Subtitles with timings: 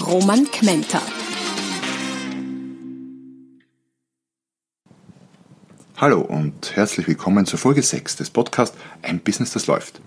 [0.00, 1.00] Roman Kmenter.
[5.96, 10.02] Hallo und herzlich willkommen zur Folge 6 des Podcasts Ein Business, das läuft.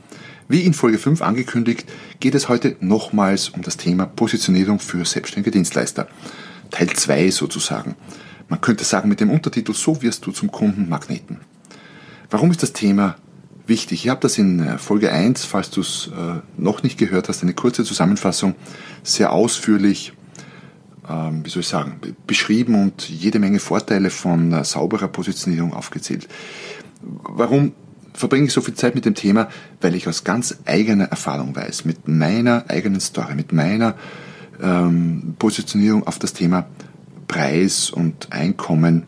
[0.47, 5.51] Wie in Folge 5 angekündigt, geht es heute nochmals um das Thema Positionierung für selbstständige
[5.51, 6.07] Dienstleister.
[6.69, 7.95] Teil 2 sozusagen.
[8.47, 11.39] Man könnte sagen mit dem Untertitel So wirst du zum Kundenmagneten.
[12.29, 13.15] Warum ist das Thema
[13.69, 14.05] wichtig?
[14.05, 17.43] Ich habe das in äh, Folge 1, falls du es äh, noch nicht gehört hast,
[17.43, 18.55] eine kurze Zusammenfassung
[19.03, 20.13] sehr ausführlich
[21.09, 26.27] ähm, wie soll ich sagen, beschrieben und jede Menge Vorteile von äh, sauberer Positionierung aufgezählt.
[27.01, 27.73] Warum
[28.13, 29.49] verbringe ich so viel Zeit mit dem Thema?
[29.81, 33.95] Weil ich aus ganz eigener Erfahrung weiß, mit meiner eigenen Story, mit meiner
[34.61, 36.67] ähm, Positionierung auf das Thema
[37.27, 39.03] Preis und Einkommen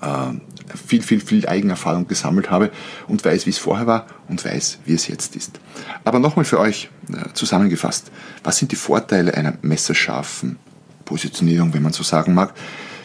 [0.00, 0.32] äh,
[0.74, 2.70] viel, viel, viel Eigenerfahrung gesammelt habe
[3.08, 5.60] und weiß, wie es vorher war und weiß, wie es jetzt ist.
[6.04, 8.10] Aber nochmal für euch äh, zusammengefasst,
[8.42, 10.56] was sind die Vorteile einer messerscharfen
[11.04, 12.54] Positionierung, wenn man so sagen mag,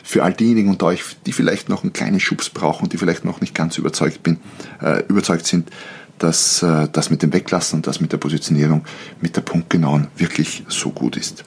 [0.04, 3.40] für all diejenigen unter euch, die vielleicht noch einen kleinen Schubs brauchen die vielleicht noch
[3.40, 4.40] nicht ganz überzeugt, bin,
[4.82, 5.70] äh, überzeugt sind,
[6.18, 8.84] dass äh, das mit dem Weglassen und das mit der Positionierung,
[9.22, 11.44] mit der punktgenauen wirklich so gut ist.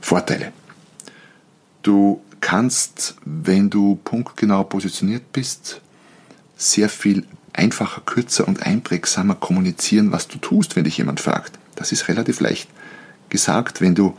[0.00, 0.52] Vorteile.
[1.82, 5.80] Du kannst, wenn du punktgenau positioniert bist,
[6.58, 11.58] sehr viel einfacher, kürzer und einprägsamer kommunizieren, was du tust, wenn dich jemand fragt.
[11.76, 12.68] Das ist relativ leicht
[13.30, 14.18] gesagt, wenn du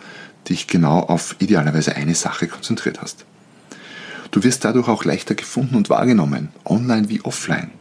[0.50, 3.26] dich genau auf idealerweise eine Sache konzentriert hast.
[4.32, 7.72] Du wirst dadurch auch leichter gefunden und wahrgenommen, online wie offline.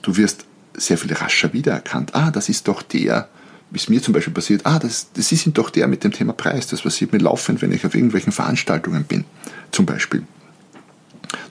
[0.00, 2.14] Du wirst sehr viel rascher wiedererkannt.
[2.14, 3.28] Ah, das ist doch der,
[3.72, 6.34] wie es mir zum Beispiel passiert, ah, das, das ist doch der mit dem Thema
[6.34, 6.66] Preis.
[6.66, 9.24] Das passiert mir laufend, wenn ich auf irgendwelchen Veranstaltungen bin,
[9.70, 10.24] zum Beispiel.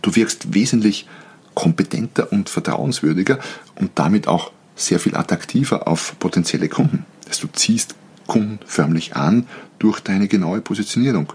[0.04, 1.08] Du wirkst wesentlich
[1.56, 3.40] kompetenter und vertrauenswürdiger
[3.76, 7.06] und damit auch sehr viel attraktiver auf potenzielle Kunden.
[7.42, 7.96] Du ziehst
[8.28, 9.48] Kunden förmlich an
[9.80, 11.34] durch deine genaue Positionierung.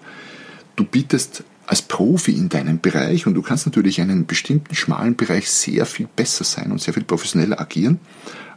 [0.77, 5.17] Du bietest als Profi in deinem Bereich und du kannst natürlich in einem bestimmten schmalen
[5.17, 7.99] Bereich sehr viel besser sein und sehr viel professioneller agieren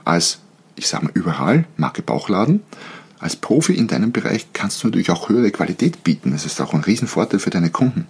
[0.05, 0.39] als,
[0.79, 2.63] ich sage mal, überall, Marke Bauchladen.
[3.19, 6.31] Als Profi in deinem Bereich kannst du natürlich auch höhere Qualität bieten.
[6.31, 8.07] Das ist auch ein Riesenvorteil für deine Kunden.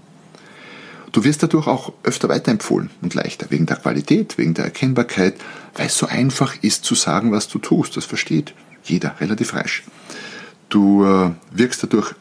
[1.12, 5.36] Du wirst dadurch auch öfter weiterempfohlen und leichter, wegen der Qualität, wegen der Erkennbarkeit,
[5.76, 7.98] weil es so einfach ist zu sagen, was du tust.
[7.98, 8.54] Das versteht
[8.84, 9.84] jeder relativ rasch.
[10.70, 12.14] Du äh, wirkst dadurch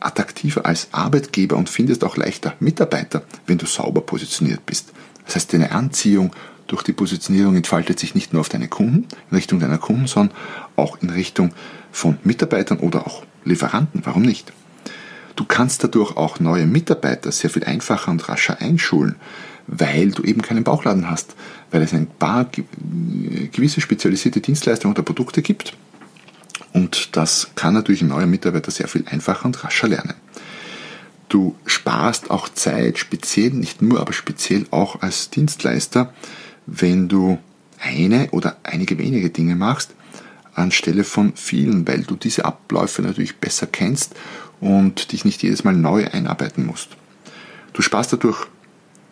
[0.00, 4.92] attraktiver als Arbeitgeber und findest auch leichter Mitarbeiter, wenn du sauber positioniert bist.
[5.24, 6.32] Das heißt, deine Anziehung
[6.66, 10.36] durch die Positionierung entfaltet sich nicht nur auf deine Kunden, in Richtung deiner Kunden, sondern
[10.76, 11.52] auch in Richtung
[11.90, 14.02] von Mitarbeitern oder auch Lieferanten.
[14.04, 14.52] Warum nicht?
[15.36, 19.16] Du kannst dadurch auch neue Mitarbeiter sehr viel einfacher und rascher einschulen,
[19.66, 21.34] weil du eben keinen Bauchladen hast,
[21.70, 22.50] weil es ein paar
[23.52, 25.74] gewisse spezialisierte Dienstleistungen oder Produkte gibt,
[26.72, 30.14] und das kann natürlich ein neuer Mitarbeiter sehr viel einfacher und rascher lernen.
[31.28, 36.12] Du sparst auch Zeit, speziell, nicht nur, aber speziell auch als Dienstleister,
[36.66, 37.38] wenn du
[37.78, 39.94] eine oder einige wenige Dinge machst,
[40.54, 44.14] anstelle von vielen, weil du diese Abläufe natürlich besser kennst
[44.60, 46.90] und dich nicht jedes Mal neu einarbeiten musst.
[47.72, 48.46] Du sparst dadurch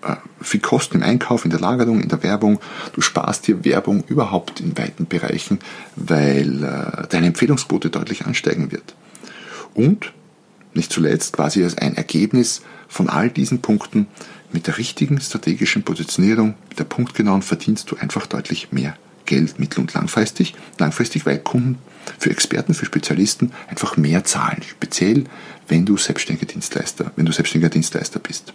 [0.02, 2.60] äh, viel Kosten im Einkauf, in der Lagerung, in der Werbung.
[2.92, 5.58] Du sparst dir Werbung überhaupt in weiten Bereichen,
[5.96, 8.94] weil äh, deine Empfehlungsquote deutlich ansteigen wird.
[9.74, 10.12] Und
[10.74, 14.06] nicht zuletzt quasi als ein Ergebnis von all diesen Punkten
[14.52, 18.96] mit der richtigen strategischen Positionierung, mit der punktgenauen verdienst du einfach deutlich mehr
[19.26, 21.78] Geld mittel- und langfristig, langfristig, weil Kunden
[22.18, 25.24] für Experten, für Spezialisten einfach mehr zahlen, speziell
[25.68, 28.52] wenn du selbstständiger Dienstleister, wenn du selbstständiger Dienstleister bist.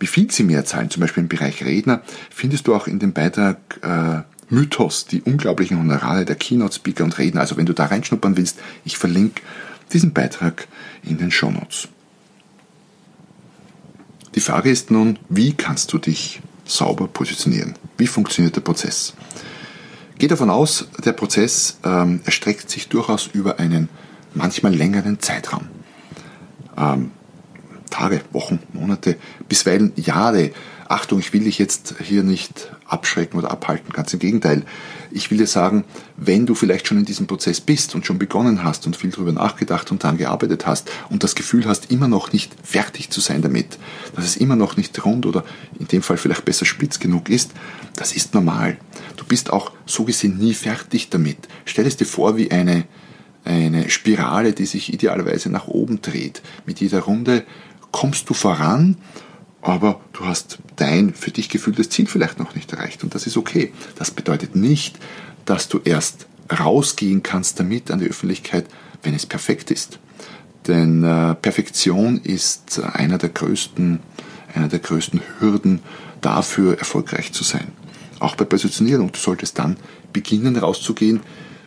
[0.00, 3.12] Wie viel sie mehr zahlen, zum Beispiel im Bereich Redner, findest du auch in dem
[3.12, 7.40] Beitrag äh, Mythos, die unglaublichen Honorare der Keynote-Speaker und Redner.
[7.40, 9.42] Also wenn du da reinschnuppern willst, ich verlinke
[9.92, 10.66] diesen Beitrag
[11.02, 11.88] in den Show Notes.
[14.34, 17.74] Die Frage ist nun, wie kannst du dich sauber positionieren?
[17.96, 19.14] Wie funktioniert der Prozess?
[20.18, 23.88] Geh davon aus, der Prozess ähm, erstreckt sich durchaus über einen
[24.34, 25.68] manchmal längeren Zeitraum.
[26.76, 27.12] Ähm,
[27.90, 29.16] Tage, Wochen, Monate,
[29.48, 30.50] bisweilen Jahre.
[30.94, 34.62] Achtung, ich will dich jetzt hier nicht abschrecken oder abhalten, ganz im Gegenteil.
[35.10, 35.82] Ich will dir sagen,
[36.16, 39.32] wenn du vielleicht schon in diesem Prozess bist und schon begonnen hast und viel darüber
[39.32, 43.42] nachgedacht und daran gearbeitet hast und das Gefühl hast, immer noch nicht fertig zu sein
[43.42, 43.76] damit,
[44.14, 45.44] dass es immer noch nicht rund oder
[45.80, 47.50] in dem Fall vielleicht besser spitz genug ist,
[47.96, 48.76] das ist normal.
[49.16, 51.38] Du bist auch so gesehen nie fertig damit.
[51.64, 52.84] Stell es dir vor wie eine,
[53.44, 56.40] eine Spirale, die sich idealerweise nach oben dreht.
[56.66, 57.42] Mit jeder Runde
[57.90, 58.96] kommst du voran,
[59.64, 63.38] aber du hast dein für dich gefühltes Ziel vielleicht noch nicht erreicht und das ist
[63.38, 63.72] okay.
[63.96, 64.98] Das bedeutet nicht,
[65.46, 68.66] dass du erst rausgehen kannst damit an die Öffentlichkeit,
[69.02, 69.98] wenn es perfekt ist.
[70.66, 74.00] Denn äh, Perfektion ist einer der größten,
[74.54, 75.80] einer der größten Hürden
[76.20, 77.68] dafür, erfolgreich zu sein.
[78.20, 79.12] Auch bei Positionierung.
[79.12, 79.78] Du solltest dann
[80.12, 81.20] beginnen rauszugehen,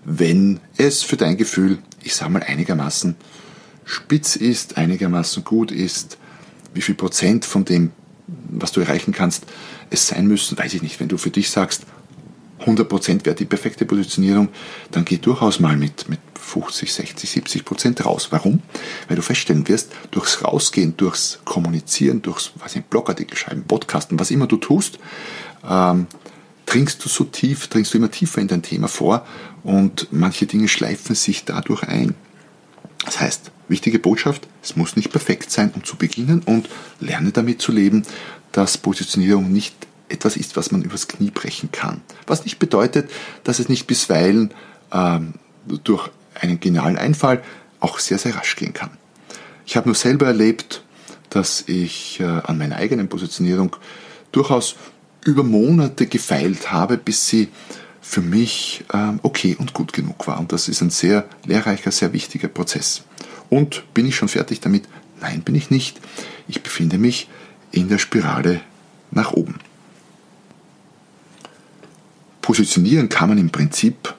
[0.06, 3.16] wenn es für dein Gefühl, ich sage mal, einigermaßen
[3.86, 6.20] spitz ist, einigermaßen gut ist,
[6.78, 7.92] wie viel Prozent von dem,
[8.28, 9.46] was du erreichen kannst,
[9.90, 11.00] es sein müssen, weiß ich nicht.
[11.00, 11.84] Wenn du für dich sagst,
[12.60, 14.50] 100 Prozent wäre die perfekte Positionierung,
[14.92, 18.28] dann geh durchaus mal mit, mit 50, 60, 70 Prozent raus.
[18.32, 18.62] Warum?
[19.08, 24.32] Weil du feststellen wirst, durchs Rausgehen, durchs Kommunizieren, durchs was ich, Blogartikel schreiben, Podcasten, was
[24.32, 25.00] immer du tust,
[25.70, 26.08] ähm,
[26.66, 29.26] dringst du so tief, dringst du immer tiefer in dein Thema vor
[29.64, 32.16] und manche Dinge schleifen sich dadurch ein.
[33.06, 37.62] Das heißt, wichtige Botschaft, es muss nicht perfekt sein, um zu beginnen und lerne damit
[37.62, 38.04] zu leben,
[38.52, 39.76] dass Positionierung nicht
[40.10, 42.02] etwas ist, was man übers Knie brechen kann.
[42.26, 43.10] Was nicht bedeutet,
[43.44, 44.54] dass es nicht bisweilen
[44.92, 45.34] ähm,
[45.84, 47.44] durch einen genialen Einfall
[47.80, 48.92] auch sehr, sehr rasch gehen kann.
[49.66, 50.84] Ich habe nur selber erlebt,
[51.30, 53.76] dass ich äh, an meiner eigenen Positionierung
[54.32, 54.76] durchaus
[55.26, 57.50] über Monate gefeilt habe, bis sie
[58.08, 60.40] für mich ähm, okay und gut genug war.
[60.40, 63.04] Und das ist ein sehr lehrreicher, sehr wichtiger Prozess.
[63.50, 64.86] Und bin ich schon fertig damit?
[65.20, 66.00] Nein, bin ich nicht.
[66.48, 67.28] Ich befinde mich
[67.72, 68.62] in der Spirale
[69.12, 69.56] nach oben.
[72.42, 74.16] Positionieren kann man im Prinzip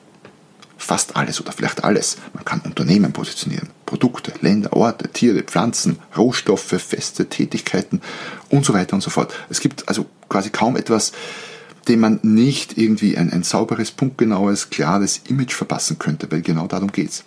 [0.76, 2.19] fast alles oder vielleicht alles.
[2.35, 8.02] Man kann Unternehmen positionieren, Produkte, Länder, Orte, Tiere, Pflanzen, Rohstoffe, feste Tätigkeiten
[8.50, 9.32] und so weiter und so fort.
[9.49, 11.12] Es gibt also quasi kaum etwas,
[11.88, 16.93] dem man nicht irgendwie ein, ein sauberes, punktgenaues, klares Image verpassen könnte, weil genau darum
[16.93, 17.25] geht's.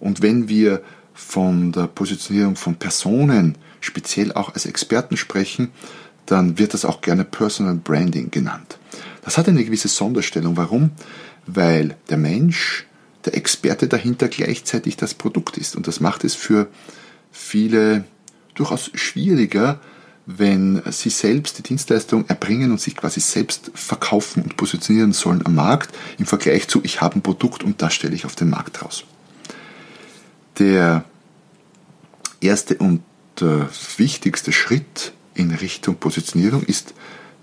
[0.00, 0.82] Und wenn wir
[1.14, 5.70] von der Positionierung von Personen, speziell auch als Experten sprechen,
[6.26, 8.78] dann wird das auch gerne Personal Branding genannt.
[9.22, 10.56] Das hat eine gewisse Sonderstellung.
[10.56, 10.90] Warum?
[11.46, 12.86] Weil der Mensch,
[13.24, 15.76] der Experte dahinter gleichzeitig das Produkt ist.
[15.76, 16.68] Und das macht es für
[17.32, 18.04] viele
[18.54, 19.80] durchaus schwieriger,
[20.26, 25.54] wenn sie selbst die Dienstleistung erbringen und sich quasi selbst verkaufen und positionieren sollen am
[25.54, 28.82] Markt im Vergleich zu, ich habe ein Produkt und das stelle ich auf den Markt
[28.82, 29.04] raus.
[30.58, 31.04] Der
[32.40, 33.02] erste und
[33.40, 36.94] äh, wichtigste Schritt in Richtung Positionierung ist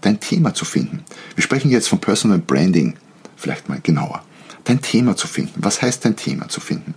[0.01, 1.03] dein Thema zu finden.
[1.36, 2.95] Wir sprechen jetzt von Personal Branding,
[3.38, 4.25] vielleicht mal genauer.
[4.65, 5.63] Dein Thema zu finden.
[5.63, 6.95] Was heißt dein Thema zu finden?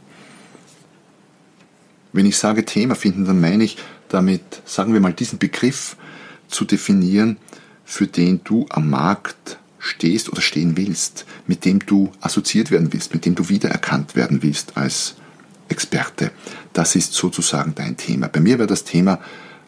[2.17, 3.77] Wenn ich sage Thema finden, dann meine ich
[4.09, 5.97] damit, sagen wir mal, diesen Begriff
[6.49, 7.37] zu definieren,
[7.85, 13.13] für den du am Markt stehst oder stehen willst, mit dem du assoziiert werden willst,
[13.13, 15.17] mit dem du wiedererkannt werden willst als
[15.69, 16.31] Experte.
[16.73, 18.29] Das ist sozusagen dein Thema.
[18.29, 19.21] Bei mir wäre das Thema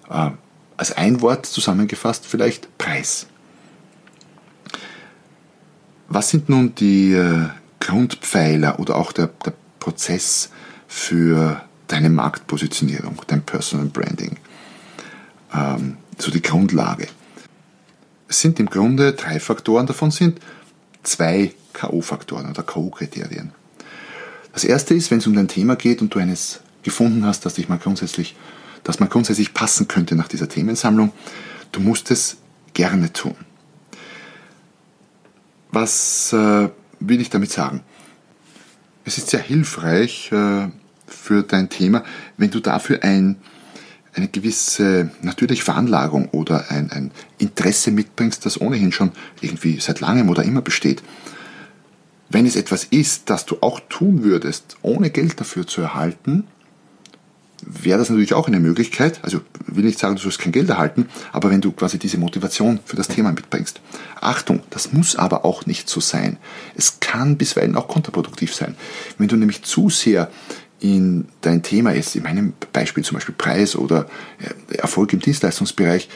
[0.09, 0.31] äh,
[0.79, 3.27] als ein Wort zusammengefasst vielleicht Preis.
[6.09, 7.49] Was sind nun die äh,
[7.81, 10.49] Grundpfeiler oder auch der, der Prozess
[10.87, 14.37] für deine Marktpositionierung, dein Personal Branding?
[15.53, 17.09] Ähm, so die Grundlage.
[18.29, 20.41] Es sind im Grunde drei Faktoren, davon sind
[21.03, 23.51] zwei K.O.-Faktoren oder K.O.-Kriterien.
[24.53, 27.55] Das erste ist, wenn es um dein Thema geht und du eines gefunden hast, das
[27.55, 28.37] dich mal grundsätzlich
[28.89, 31.13] dass man grundsätzlich passen könnte nach dieser Themensammlung.
[31.73, 32.39] Du musst es
[32.73, 33.35] gerne tun.
[35.71, 37.83] Was äh, will ich damit sagen?
[39.05, 40.69] Es ist sehr hilfreich äh,
[41.09, 42.05] für dein Thema,
[42.37, 43.37] wenn du dafür ein,
[44.15, 50.29] eine gewisse natürliche Veranlagung oder ein, ein Interesse mitbringst, das ohnehin schon irgendwie seit langem
[50.29, 51.03] oder immer besteht.
[52.31, 56.45] Wenn es etwas ist, das du auch tun würdest, ohne Geld dafür zu erhalten,
[57.63, 59.21] wäre das natürlich auch eine Möglichkeit.
[59.23, 62.81] Also will nicht sagen, du sollst kein Geld erhalten, aber wenn du quasi diese Motivation
[62.85, 63.81] für das Thema mitbringst.
[64.21, 66.37] Achtung, das muss aber auch nicht so sein.
[66.77, 68.75] Es kann bisweilen auch kontraproduktiv sein.
[69.19, 70.31] Wenn du nämlich zu sehr
[70.81, 74.07] in dein Thema ist, in meinem Beispiel zum Beispiel Preis oder
[74.39, 76.09] äh, Erfolg im Dienstleistungsbereich,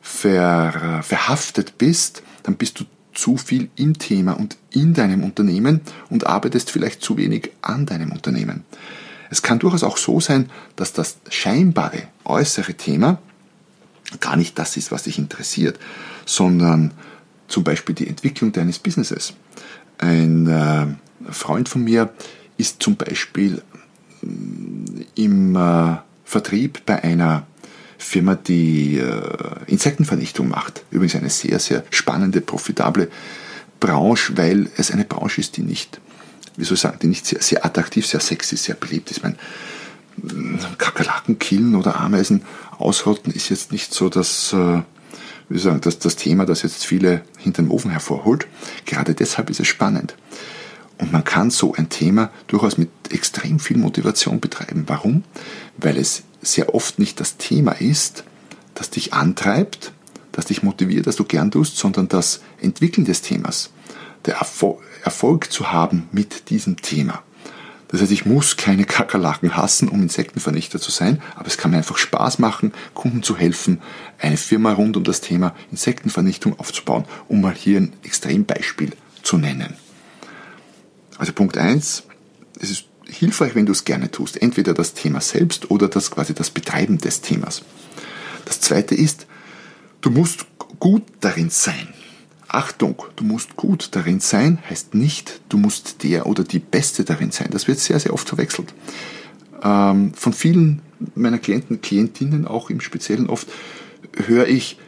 [0.00, 6.26] ver, verhaftet bist, dann bist du zu viel im Thema und in deinem Unternehmen und
[6.26, 8.64] arbeitest vielleicht zu wenig an deinem Unternehmen.
[9.30, 13.18] Es kann durchaus auch so sein, dass das scheinbare äußere Thema
[14.20, 15.78] gar nicht das ist, was dich interessiert,
[16.26, 16.92] sondern
[17.46, 19.34] zum Beispiel die Entwicklung deines Businesses.
[19.98, 20.86] Ein äh,
[21.30, 22.12] Freund von mir
[22.56, 23.62] ist zum Beispiel
[25.14, 27.46] im äh, Vertrieb bei einer
[27.98, 29.20] Firma, die äh,
[29.66, 30.84] Insektenvernichtung macht.
[30.90, 33.08] Übrigens eine sehr, sehr spannende, profitable
[33.78, 36.00] Branche, weil es eine Branche ist, die nicht,
[36.56, 39.18] wie soll ich sagen, die nicht sehr, sehr attraktiv, sehr sexy, sehr beliebt ist.
[39.18, 39.36] Ich meine,
[40.78, 42.42] Kakerlaken killen oder Ameisen
[42.78, 44.82] ausrotten ist jetzt nicht so das, äh,
[45.48, 48.46] wie sagen, das, das Thema, das jetzt viele hinter dem Ofen hervorholt.
[48.86, 50.14] Gerade deshalb ist es spannend.
[51.00, 54.84] Und man kann so ein Thema durchaus mit extrem viel Motivation betreiben.
[54.86, 55.24] Warum?
[55.78, 58.24] Weil es sehr oft nicht das Thema ist,
[58.74, 59.92] das dich antreibt,
[60.32, 63.70] das dich motiviert, das du gern tust, sondern das Entwickeln des Themas,
[64.26, 64.36] der
[65.04, 67.22] Erfolg zu haben mit diesem Thema.
[67.88, 71.78] Das heißt, ich muss keine Kakerlaken hassen, um Insektenvernichter zu sein, aber es kann mir
[71.78, 73.80] einfach Spaß machen, Kunden zu helfen,
[74.18, 78.92] eine Firma rund um das Thema Insektenvernichtung aufzubauen, um mal hier ein Extrembeispiel
[79.22, 79.74] zu nennen.
[81.20, 82.04] Also Punkt eins:
[82.58, 84.40] es ist hilfreich, wenn du es gerne tust.
[84.40, 87.62] Entweder das Thema selbst oder das quasi das Betreiben des Themas.
[88.46, 89.26] Das zweite ist,
[90.00, 90.46] du musst
[90.78, 91.88] gut darin sein.
[92.48, 97.30] Achtung, du musst gut darin sein, heißt nicht, du musst der oder die Beste darin
[97.30, 97.48] sein.
[97.50, 98.72] Das wird sehr, sehr oft verwechselt.
[99.62, 100.80] Ähm, von vielen
[101.14, 103.46] meiner Klienten, Klientinnen auch im Speziellen oft,
[104.26, 104.78] höre ich,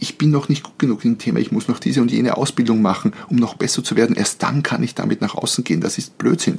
[0.00, 2.82] ich bin noch nicht gut genug im Thema, ich muss noch diese und jene Ausbildung
[2.82, 4.16] machen, um noch besser zu werden.
[4.16, 5.80] Erst dann kann ich damit nach außen gehen.
[5.80, 6.58] Das ist Blödsinn.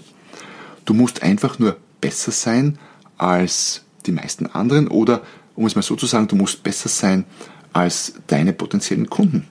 [0.85, 2.77] Du musst einfach nur besser sein
[3.17, 5.21] als die meisten anderen oder,
[5.55, 7.25] um es mal so zu sagen, du musst besser sein
[7.73, 9.47] als deine potenziellen Kunden.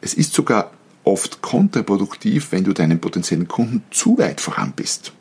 [0.00, 0.72] Es ist sogar
[1.04, 5.12] oft kontraproduktiv, wenn du deinen potenziellen Kunden zu weit voran bist.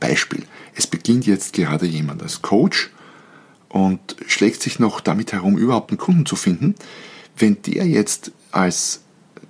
[0.00, 0.44] Beispiel,
[0.74, 2.90] es beginnt jetzt gerade jemand als Coach
[3.76, 6.74] und schlägt sich noch damit herum, überhaupt einen Kunden zu finden.
[7.36, 9.02] Wenn der jetzt als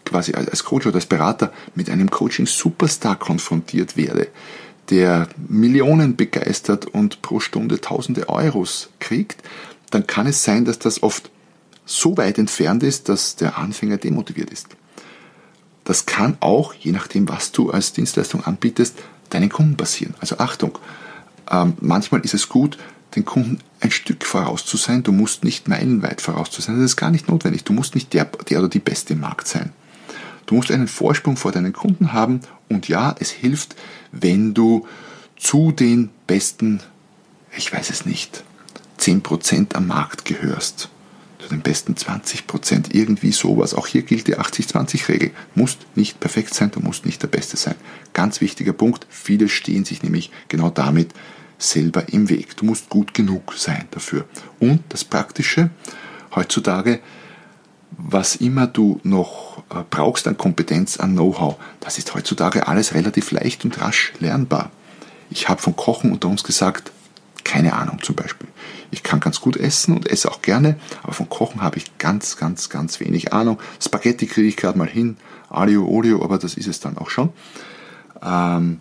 [0.04, 4.26] quasi als Coach oder als Berater mit einem Coaching-Superstar konfrontiert werde,
[4.90, 9.44] der Millionen begeistert und pro Stunde tausende Euros kriegt,
[9.90, 11.30] dann kann es sein, dass das oft
[11.84, 14.66] so weit entfernt ist, dass der Anfänger demotiviert ist.
[15.84, 18.96] Das kann auch, je nachdem, was du als Dienstleistung anbietest,
[19.30, 20.14] deinen Kunden passieren.
[20.18, 20.78] Also Achtung,
[21.48, 22.76] ähm, manchmal ist es gut,
[23.16, 25.02] den Kunden ein Stück voraus zu sein.
[25.02, 26.76] Du musst nicht meilenweit voraus zu sein.
[26.76, 27.64] Das ist gar nicht notwendig.
[27.64, 29.72] Du musst nicht der, der oder die Beste im Markt sein.
[30.46, 32.40] Du musst einen Vorsprung vor deinen Kunden haben.
[32.68, 33.74] Und ja, es hilft,
[34.12, 34.86] wenn du
[35.36, 36.80] zu den besten,
[37.56, 38.44] ich weiß es nicht,
[39.00, 40.88] 10% am Markt gehörst
[41.38, 43.74] zu den besten 20 Prozent, irgendwie sowas.
[43.74, 45.30] Auch hier gilt die 80-20-Regel.
[45.54, 47.74] Musst nicht perfekt sein, du musst nicht der Beste sein.
[48.14, 51.12] Ganz wichtiger Punkt, viele stehen sich nämlich genau damit
[51.58, 52.56] selber im Weg.
[52.56, 54.24] Du musst gut genug sein dafür.
[54.60, 55.70] Und das Praktische,
[56.34, 57.00] heutzutage,
[57.90, 63.30] was immer du noch äh, brauchst an Kompetenz, an Know-how, das ist heutzutage alles relativ
[63.30, 64.70] leicht und rasch lernbar.
[65.30, 66.92] Ich habe von Kochen unter uns gesagt,
[67.44, 68.48] keine Ahnung zum Beispiel.
[68.90, 72.36] Ich kann ganz gut essen und esse auch gerne, aber von Kochen habe ich ganz,
[72.36, 73.58] ganz, ganz wenig Ahnung.
[73.80, 75.16] Spaghetti kriege ich gerade mal hin,
[75.48, 77.30] Alio, Olio, aber das ist es dann auch schon.
[78.22, 78.80] Ähm,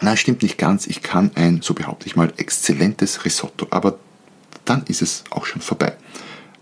[0.00, 0.86] nein, stimmt nicht ganz.
[0.86, 3.98] Ich kann ein, so behaupte ich mal, exzellentes Risotto, aber
[4.64, 5.96] dann ist es auch schon vorbei.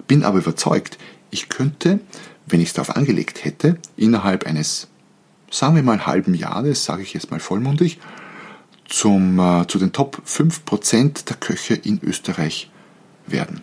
[0.07, 0.99] Bin aber überzeugt,
[1.31, 2.01] ich könnte,
[2.47, 4.89] wenn ich es darauf angelegt hätte, innerhalb eines,
[5.51, 7.99] sagen wir mal, halben Jahres, sage ich jetzt mal vollmundig,
[8.87, 12.71] zum, äh, zu den Top 5% der Köche in Österreich
[13.27, 13.63] werden.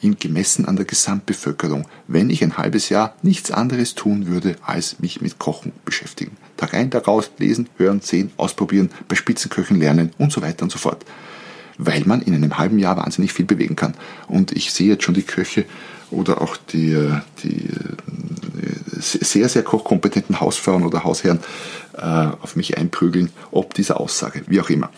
[0.00, 4.98] In gemessen an der Gesamtbevölkerung, wenn ich ein halbes Jahr nichts anderes tun würde, als
[5.00, 6.36] mich mit Kochen beschäftigen.
[6.56, 10.70] Tag ein, Tag aus, lesen, hören, sehen, ausprobieren, bei Spitzenköchen lernen und so weiter und
[10.70, 11.04] so fort.
[11.78, 13.94] Weil man in einem halben Jahr wahnsinnig viel bewegen kann.
[14.28, 15.64] Und ich sehe jetzt schon die Köche
[16.10, 21.40] oder auch die, äh, die äh, sehr, sehr kochkompetenten Hausfrauen oder Hausherren
[21.94, 24.90] äh, auf mich einprügeln, ob dieser Aussage, wie auch immer.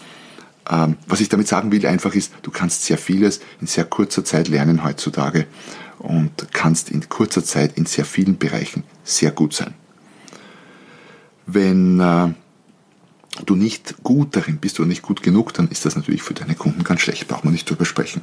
[0.70, 4.24] Ähm, was ich damit sagen will, einfach ist, du kannst sehr vieles in sehr kurzer
[4.24, 5.46] Zeit lernen heutzutage
[5.98, 9.74] und kannst in kurzer Zeit in sehr vielen Bereichen sehr gut sein.
[11.46, 12.32] Wenn äh,
[13.44, 16.54] du nicht gut darin bist oder nicht gut genug, dann ist das natürlich für deine
[16.54, 18.22] Kunden ganz schlecht, braucht man nicht drüber sprechen.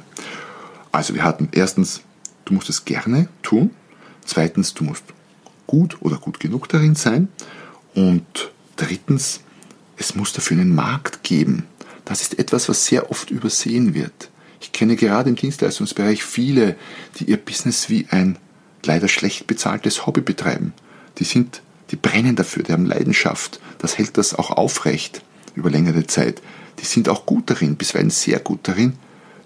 [0.90, 2.02] Also wir hatten erstens,
[2.44, 3.70] du musst es gerne tun.
[4.24, 5.04] Zweitens, du musst
[5.66, 7.28] gut oder gut genug darin sein.
[7.94, 9.40] Und drittens,
[9.96, 11.64] es muss dafür einen Markt geben.
[12.04, 14.30] Das ist etwas, was sehr oft übersehen wird.
[14.60, 16.76] Ich kenne gerade im Dienstleistungsbereich viele,
[17.18, 18.38] die ihr Business wie ein
[18.84, 20.72] leider schlecht bezahltes Hobby betreiben.
[21.18, 23.60] Die sind, die brennen dafür, die haben Leidenschaft.
[23.78, 25.22] Das hält das auch aufrecht
[25.54, 26.42] über längere Zeit.
[26.80, 28.94] Die sind auch gut darin, bisweilen sehr gut darin,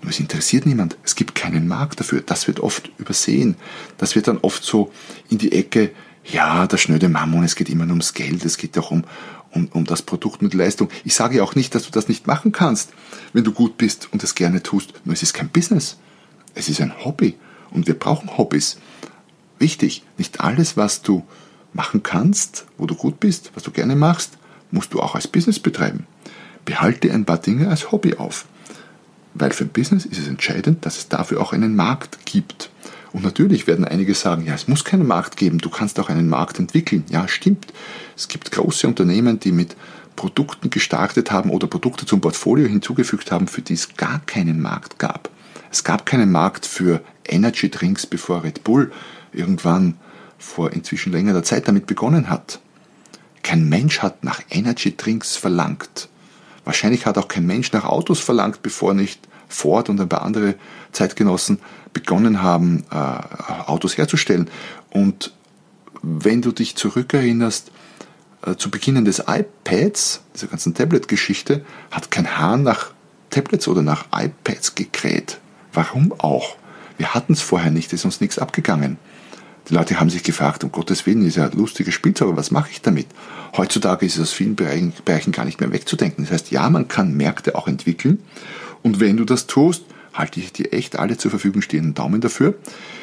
[0.03, 0.97] Nur es interessiert niemand.
[1.03, 2.21] Es gibt keinen Markt dafür.
[2.21, 3.57] Das wird oft übersehen.
[3.99, 4.93] Das wird dann oft so
[5.29, 5.91] in die Ecke,
[6.25, 9.05] ja, der schnöde Mammon, es geht immer nur ums Geld, es geht auch um,
[9.51, 10.91] um, um das Produkt die Leistung.
[11.05, 12.91] Ich sage ja auch nicht, dass du das nicht machen kannst,
[13.33, 14.93] wenn du gut bist und es gerne tust.
[15.05, 15.99] Nur es ist kein Business.
[16.55, 17.37] Es ist ein Hobby.
[17.71, 18.79] Und wir brauchen Hobbys.
[19.59, 21.25] Wichtig, nicht alles, was du
[21.77, 24.39] machen kannst, wo du gut bist, was du gerne machst,
[24.71, 26.07] musst du auch als Business betreiben.
[26.65, 28.47] Behalte ein paar Dinge als Hobby auf.
[29.35, 32.71] Weil für ein Business ist es entscheidend, dass es dafür auch einen Markt gibt.
[33.13, 36.29] Und natürlich werden einige sagen, ja, es muss keinen Markt geben, du kannst auch einen
[36.29, 37.05] Markt entwickeln.
[37.11, 37.73] Ja, stimmt.
[38.17, 39.77] Es gibt große Unternehmen, die mit
[40.17, 44.99] Produkten gestartet haben oder Produkte zum Portfolio hinzugefügt haben, für die es gar keinen Markt
[44.99, 45.31] gab.
[45.71, 48.91] Es gab keinen Markt für Energy Drinks, bevor Red Bull
[49.33, 49.95] irgendwann
[50.39, 52.61] vor inzwischen längerer Zeit damit begonnen hat.
[53.43, 56.09] Kein Mensch hat nach Energy Drinks verlangt.
[56.65, 60.57] Wahrscheinlich hat auch kein Mensch nach Autos verlangt, bevor nicht Ford und ein paar andere
[60.93, 61.61] Zeitgenossen
[61.93, 64.51] begonnen haben, äh, Autos herzustellen.
[64.91, 65.33] Und
[66.03, 67.71] wenn du dich zurückerinnerst,
[68.43, 72.91] äh, zu Beginn des iPads, dieser ganzen Tablet-Geschichte, hat kein Hahn nach
[73.31, 75.39] Tablets oder nach iPads gekräht.
[75.73, 76.57] Warum auch?
[76.99, 78.99] Wir hatten es vorher nicht, ist uns nichts abgegangen.
[79.69, 82.71] Die Leute haben sich gefragt, um Gottes Willen, ist ja ein lustiges Spielzeug, was mache
[82.71, 83.07] ich damit?
[83.57, 86.25] Heutzutage ist es aus vielen Bereichen, Bereichen gar nicht mehr wegzudenken.
[86.25, 88.23] Das heißt, ja, man kann Märkte auch entwickeln.
[88.83, 92.55] Und wenn du das tust, halte ich dir echt alle zur Verfügung stehenden Daumen dafür.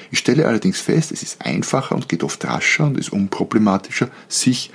[0.10, 4.72] Ich stelle allerdings fest, es ist einfacher und geht oft rascher und ist unproblematischer, sich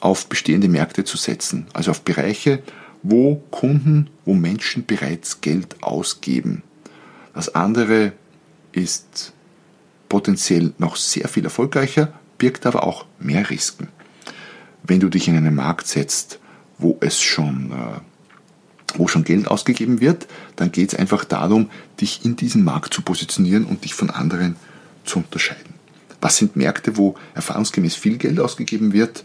[0.00, 1.66] auf bestehende Märkte zu setzen.
[1.72, 2.62] Also auf Bereiche,
[3.02, 6.62] wo Kunden, wo Menschen bereits Geld ausgeben.
[7.34, 8.12] Das andere
[8.72, 9.31] ist
[10.12, 13.88] potenziell noch sehr viel erfolgreicher, birgt aber auch mehr Risiken.
[14.82, 16.38] Wenn du dich in einen Markt setzt,
[16.76, 20.26] wo es schon, äh, wo schon Geld ausgegeben wird,
[20.56, 24.56] dann geht es einfach darum, dich in diesem Markt zu positionieren und dich von anderen
[25.06, 25.72] zu unterscheiden.
[26.20, 29.24] Was sind Märkte, wo erfahrungsgemäß viel Geld ausgegeben wird?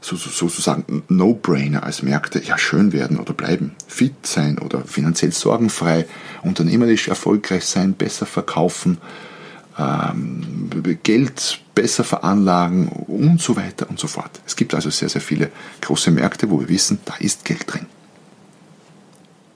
[0.00, 5.32] So, so, sozusagen No-Brainer als Märkte ja schön werden oder bleiben, fit sein oder finanziell
[5.32, 6.06] sorgenfrei,
[6.42, 8.96] unternehmerisch erfolgreich sein, besser verkaufen,
[9.78, 10.70] ähm,
[11.02, 14.40] Geld besser veranlagen und so weiter und so fort.
[14.46, 17.86] Es gibt also sehr, sehr viele große Märkte, wo wir wissen, da ist Geld drin.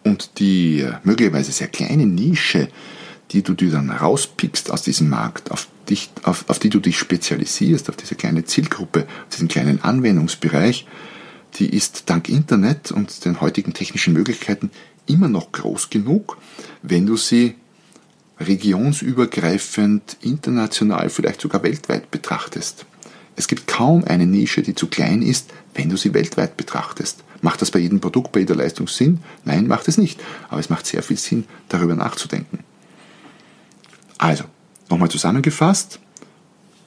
[0.05, 2.69] Und die äh, möglicherweise sehr kleine Nische,
[3.31, 6.99] die du dir dann rauspickst aus diesem Markt, auf, dich, auf, auf die du dich
[6.99, 10.87] spezialisierst, auf diese kleine Zielgruppe, auf diesen kleinen Anwendungsbereich,
[11.57, 14.71] die ist dank Internet und den heutigen technischen Möglichkeiten
[15.07, 16.39] immer noch groß genug,
[16.83, 17.57] wenn du sie
[18.41, 22.87] regionsübergreifend, international, vielleicht sogar weltweit betrachtest.
[23.37, 27.23] Es gibt kaum eine Nische, die zu klein ist, wenn du sie weltweit betrachtest.
[27.41, 29.21] Macht das bei jedem Produkt, bei jeder Leistung Sinn?
[29.45, 30.21] Nein, macht es nicht.
[30.49, 32.61] Aber es macht sehr viel Sinn, darüber nachzudenken.
[34.19, 34.45] Also,
[34.91, 36.01] nochmal zusammengefasst,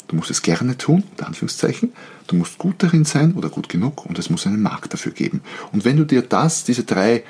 [0.09, 1.93] du musst es gerne tun, unter Anführungszeichen,
[2.27, 5.41] du musst gut darin sein oder gut genug und es muss einen Markt dafür geben.
[5.71, 7.23] Und wenn du dir das, diese drei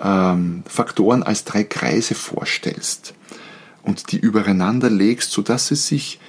[0.00, 3.14] ähm, Faktoren als drei Kreise vorstellst,
[3.88, 6.20] und die übereinander legst, sodass sie sich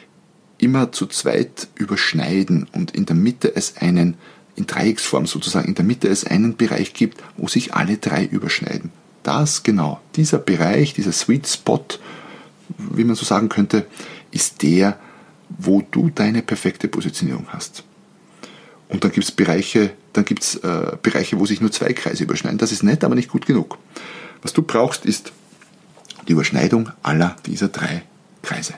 [0.60, 4.16] immer zu zweit überschneiden und in der Mitte es einen,
[4.56, 8.92] in Dreiecksform sozusagen, in der Mitte es einen Bereich gibt, wo sich alle drei überschneiden.
[9.24, 11.84] Das genau, dieser Bereich, dieser Sweet Spot,
[12.78, 13.86] wie man so sagen könnte,
[14.32, 14.98] ist der,
[15.50, 17.84] wo du deine perfekte Positionierung hast.
[18.88, 22.58] Und dann gibt es Bereiche, dann gibt's, äh, Bereiche, wo sich nur zwei Kreise überschneiden.
[22.58, 23.78] Das ist nett, aber nicht gut genug.
[24.42, 25.34] Was du brauchst, ist
[26.30, 28.04] die Überschneidung aller dieser drei
[28.44, 28.76] Kreise.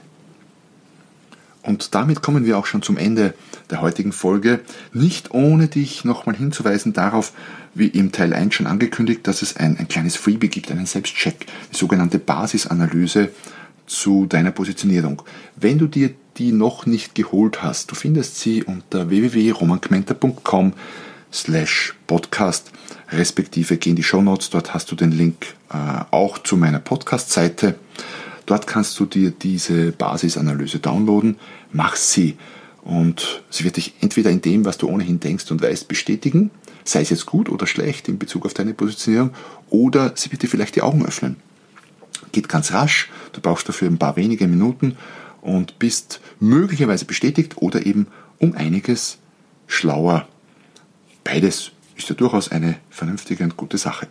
[1.63, 3.35] Und damit kommen wir auch schon zum Ende
[3.69, 4.61] der heutigen Folge.
[4.93, 7.33] Nicht ohne dich nochmal hinzuweisen darauf,
[7.75, 11.45] wie im Teil 1 schon angekündigt, dass es ein, ein kleines Freebie gibt, einen Selbstcheck,
[11.71, 13.29] die sogenannte Basisanalyse
[13.85, 15.21] zu deiner Positionierung.
[15.55, 20.73] Wenn du dir die noch nicht geholt hast, du findest sie unter www.romankmenta.com
[21.31, 22.71] slash podcast
[23.11, 26.79] respektive geh in die Show Notes, dort hast du den Link äh, auch zu meiner
[26.79, 27.75] Podcast-Seite.
[28.45, 31.37] Dort kannst du dir diese Basisanalyse downloaden,
[31.71, 32.37] mach sie
[32.83, 36.49] und sie wird dich entweder in dem, was du ohnehin denkst und weißt, bestätigen,
[36.83, 39.31] sei es jetzt gut oder schlecht in Bezug auf deine Positionierung,
[39.69, 41.37] oder sie wird dir vielleicht die Augen öffnen.
[42.31, 44.97] Geht ganz rasch, du brauchst dafür ein paar wenige Minuten
[45.41, 48.07] und bist möglicherweise bestätigt oder eben
[48.39, 49.17] um einiges
[49.67, 50.27] schlauer.
[51.31, 54.07] Beides ist ja durchaus eine vernünftige und gute Sache.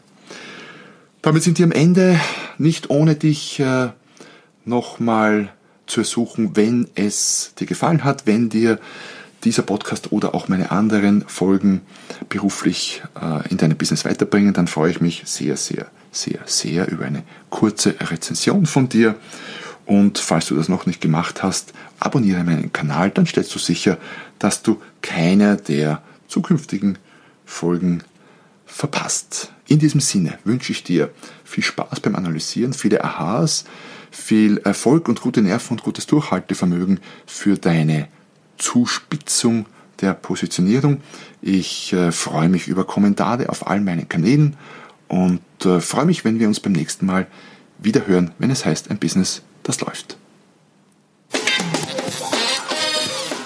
[1.20, 2.18] Damit sind wir am Ende,
[2.56, 3.90] nicht ohne dich äh,
[4.64, 5.52] nochmal
[5.86, 8.78] zu ersuchen, wenn es dir gefallen hat, wenn dir
[9.44, 11.82] dieser Podcast oder auch meine anderen Folgen
[12.30, 17.04] beruflich äh, in deinem Business weiterbringen, dann freue ich mich sehr, sehr sehr, sehr über
[17.04, 19.14] eine kurze Rezension von dir.
[19.86, 23.98] Und falls du das noch nicht gemacht hast, abonniere meinen Kanal, dann stellst du sicher,
[24.38, 26.98] dass du keine der zukünftigen
[27.50, 28.02] Folgen
[28.64, 29.52] verpasst.
[29.66, 31.10] In diesem Sinne wünsche ich dir
[31.44, 33.64] viel Spaß beim Analysieren, viele Aha's,
[34.10, 38.08] viel Erfolg und gute Nerven und gutes Durchhaltevermögen für deine
[38.56, 39.66] Zuspitzung
[40.00, 41.02] der Positionierung.
[41.42, 44.56] Ich äh, freue mich über Kommentare auf allen meinen Kanälen
[45.08, 47.26] und äh, freue mich, wenn wir uns beim nächsten Mal
[47.78, 50.16] wieder hören, wenn es heißt ein Business, das läuft.